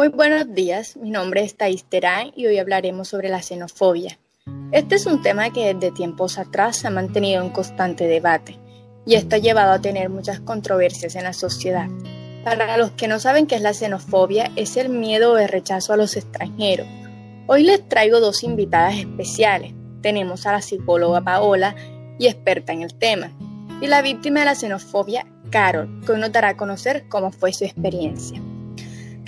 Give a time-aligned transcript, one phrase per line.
[0.00, 4.18] Muy buenos días, mi nombre es Thais Terán y hoy hablaremos sobre la xenofobia.
[4.72, 8.58] Este es un tema que desde tiempos atrás se ha mantenido en constante debate
[9.04, 11.86] y esto ha llevado a tener muchas controversias en la sociedad.
[12.44, 15.92] Para los que no saben qué es la xenofobia, es el miedo o el rechazo
[15.92, 16.86] a los extranjeros.
[17.46, 19.74] Hoy les traigo dos invitadas especiales.
[20.00, 21.76] Tenemos a la psicóloga Paola
[22.18, 23.32] y experta en el tema,
[23.82, 27.64] y la víctima de la xenofobia, Carol, que hoy nos dará conocer cómo fue su
[27.66, 28.40] experiencia.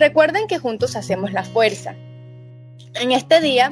[0.00, 1.94] Recuerden que juntos hacemos la fuerza.
[2.94, 3.70] En este día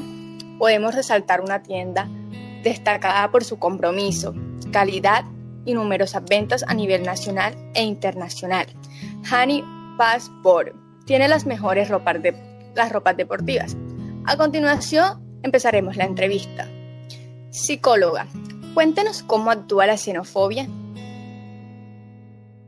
[0.59, 2.07] podemos resaltar una tienda
[2.63, 4.35] destacada por su compromiso,
[4.71, 5.25] calidad
[5.65, 8.67] y numerosas ventas a nivel nacional e internacional.
[9.33, 9.65] Honey
[9.97, 10.75] Passport
[11.07, 12.35] tiene las mejores ropas, de,
[12.75, 13.75] las ropas deportivas.
[14.27, 16.69] A continuación empezaremos la entrevista.
[17.49, 18.27] Psicóloga,
[18.75, 20.69] cuéntenos cómo actúa la xenofobia.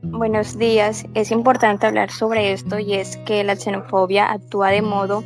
[0.03, 1.05] Buenos días.
[1.15, 5.23] Es importante hablar sobre esto y es que la xenofobia actúa de modo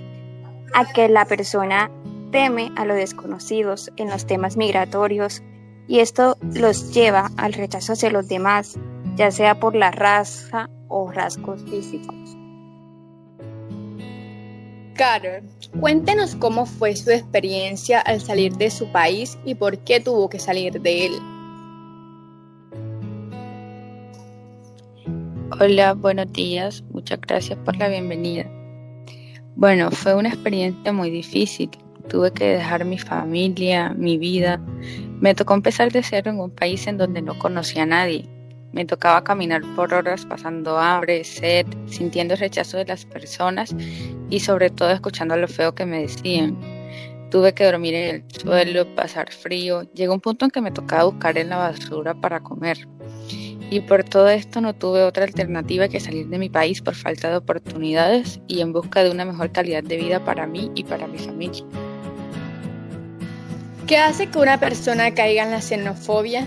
[0.75, 1.93] a que la persona
[2.33, 5.45] teme a los desconocidos en los temas migratorios
[5.87, 8.77] y esto los lleva al rechazo hacia los demás,
[9.15, 12.37] ya sea por la raza o rasgos físicos.
[14.95, 15.43] Carol,
[15.79, 20.41] cuéntenos cómo fue su experiencia al salir de su país y por qué tuvo que
[20.41, 21.13] salir de él.
[25.61, 26.83] Hola, buenos días.
[26.91, 28.45] Muchas gracias por la bienvenida.
[29.55, 31.71] Bueno, fue una experiencia muy difícil.
[32.09, 34.61] Tuve que dejar mi familia, mi vida.
[35.21, 38.29] Me tocó empezar de cero en un país en donde no conocía a nadie.
[38.73, 43.77] Me tocaba caminar por horas pasando hambre, sed, sintiendo el rechazo de las personas
[44.31, 46.59] y sobre todo escuchando lo feo que me decían.
[47.31, 49.83] Tuve que dormir en el suelo, pasar frío.
[49.95, 52.89] Llegó un punto en que me tocaba buscar en la basura para comer.
[53.75, 57.29] Y por todo esto no tuve otra alternativa que salir de mi país por falta
[57.29, 61.09] de oportunidades y en busca de una mejor calidad de vida para mí y para
[61.09, 61.65] mi familia.
[63.89, 66.47] ¿Qué hace que una persona caiga en la xenofobia?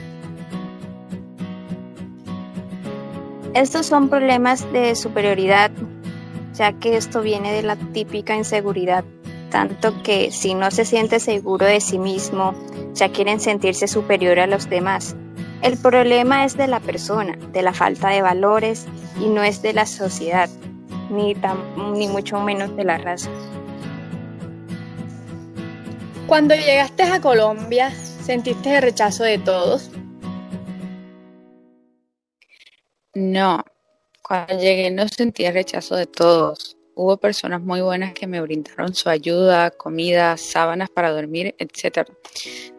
[3.54, 5.70] Estos son problemas de superioridad,
[6.54, 9.04] ya que esto viene de la típica inseguridad,
[9.52, 12.56] tanto que si no se siente seguro de sí mismo,
[12.94, 15.18] ya quieren sentirse superior a los demás.
[15.62, 18.86] El problema es de la persona, de la falta de valores
[19.20, 20.50] y no es de la sociedad,
[21.10, 21.36] ni,
[21.94, 23.30] ni mucho menos de la raza.
[26.28, 29.90] Cuando llegaste a Colombia, ¿sentiste el rechazo de todos?
[33.16, 33.64] No,
[34.22, 36.77] cuando llegué no sentí el rechazo de todos.
[37.00, 42.10] Hubo personas muy buenas que me brindaron su ayuda, comida, sábanas para dormir, etc.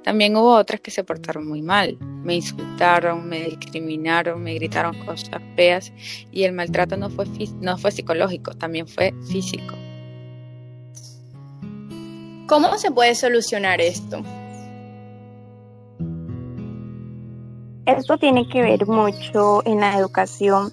[0.03, 1.97] También hubo otras que se portaron muy mal.
[2.01, 5.93] Me insultaron, me discriminaron, me gritaron cosas feas
[6.33, 7.27] y el maltrato no fue,
[7.61, 9.77] no fue psicológico, también fue físico.
[12.49, 14.25] ¿Cómo se puede solucionar esto?
[17.87, 20.73] Esto tiene que ver mucho en la educación.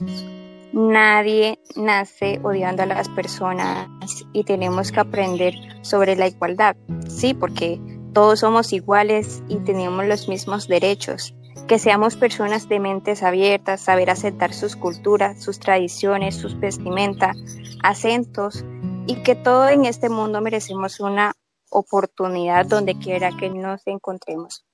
[0.75, 3.88] Nadie nace odiando a las personas
[4.34, 5.53] y tenemos que aprender
[5.84, 6.75] sobre la igualdad.
[7.08, 7.80] Sí, porque
[8.13, 11.34] todos somos iguales y tenemos los mismos derechos.
[11.69, 17.38] Que seamos personas de mentes abiertas, saber aceptar sus culturas, sus tradiciones, sus vestimentas,
[17.81, 18.66] acentos
[19.08, 21.31] y que todo en este mundo merecemos una
[21.72, 24.66] oportunidad donde quiera que nos encontremos.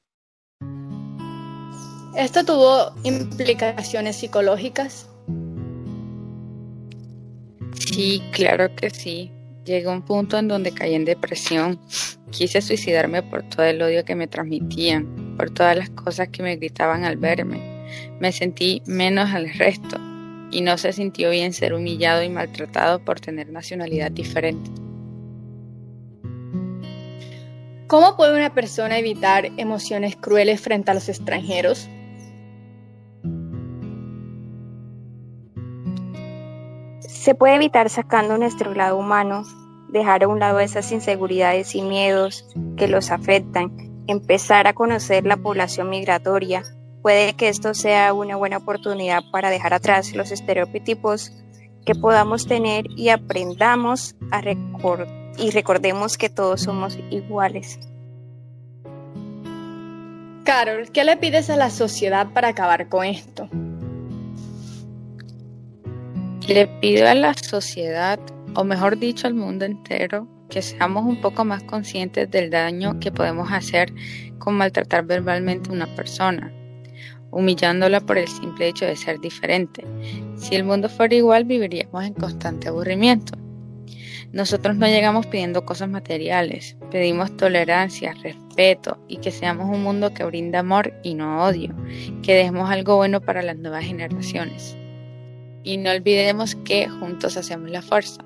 [2.16, 5.08] ¿Esto tuvo implicaciones psicológicas?
[7.92, 9.32] Sí, claro que sí.
[9.66, 11.78] Llegué a un punto en donde caí en depresión.
[12.32, 16.56] Quise suicidarme por todo el odio que me transmitían, por todas las cosas que me
[16.56, 17.60] gritaban al verme.
[18.20, 20.00] Me sentí menos al resto
[20.52, 24.72] y no se sintió bien ser humillado y maltratado por tener nacionalidad diferente.
[27.88, 31.90] ¿Cómo puede una persona evitar emociones crueles frente a los extranjeros?
[37.22, 39.44] Se puede evitar sacando nuestro lado humano,
[39.90, 42.48] dejar a un lado esas inseguridades y miedos
[42.78, 43.72] que los afectan,
[44.08, 46.64] empezar a conocer la población migratoria.
[47.04, 51.32] Puede que esto sea una buena oportunidad para dejar atrás los estereotipos
[51.86, 54.42] que podamos tener y aprendamos a
[55.38, 57.80] y recordemos que todos somos iguales.
[60.44, 63.48] Carol, ¿qué le pides a la sociedad para acabar con esto?
[66.48, 68.20] Le pido a la sociedad,
[68.56, 73.12] o mejor dicho al mundo entero, que seamos un poco más conscientes del daño que
[73.12, 73.94] podemos hacer
[74.40, 76.52] con maltratar verbalmente a una persona,
[77.30, 79.86] humillándola por el simple hecho de ser diferente.
[80.36, 83.38] Si el mundo fuera igual, viviríamos en constante aburrimiento.
[84.34, 90.24] Nosotros no llegamos pidiendo cosas materiales, pedimos tolerancia, respeto y que seamos un mundo que
[90.24, 91.76] brinda amor y no odio,
[92.24, 94.76] que dejemos algo bueno para las nuevas generaciones.
[95.64, 98.24] Y no olvidemos que juntos hacemos la fuerza.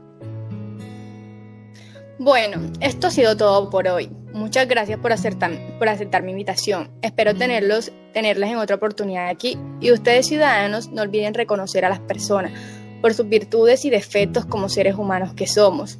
[2.18, 4.10] Bueno, esto ha sido todo por hoy.
[4.32, 6.92] Muchas gracias por aceptar, por aceptar mi invitación.
[7.02, 9.58] Espero tenerlos, tenerlas en otra oportunidad aquí.
[9.82, 12.54] Y ustedes ciudadanos no olviden reconocer a las personas
[13.02, 16.00] por sus virtudes y defectos como seres humanos que somos.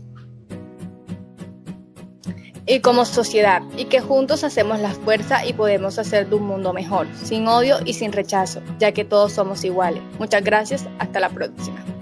[2.68, 6.74] Y como sociedad, y que juntos hacemos la fuerza y podemos hacer de un mundo
[6.74, 10.02] mejor, sin odio y sin rechazo, ya que todos somos iguales.
[10.18, 11.95] Muchas gracias, hasta la próxima.